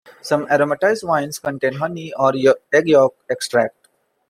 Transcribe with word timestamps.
Some 0.23 0.47
aromatized 0.47 1.03
wines 1.07 1.37
contain 1.37 1.73
honey 1.73 2.11
or 2.17 2.33
egg-yolk 2.73 3.15
extract. 3.29 3.87